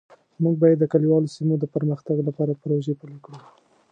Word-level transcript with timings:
موږ 0.43 0.55
باید 0.61 0.77
د 0.79 0.85
کلیوالو 0.93 1.33
سیمو 1.35 1.55
د 1.59 1.65
پرمختګ 1.75 2.17
لپاره 2.27 2.59
پروژې 2.61 2.93
پلي 2.99 3.17
کړو 3.25 3.37